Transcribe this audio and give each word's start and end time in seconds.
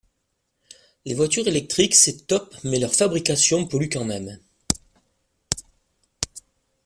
Les 1.05 1.13
voitures 1.13 1.47
electriques 1.47 1.93
c'est 1.93 2.25
top 2.25 2.55
mais 2.63 2.79
leur 2.79 2.91
fabrication 2.95 3.67
pollue 3.67 3.87
quand 3.91 4.03
même. 4.03 4.39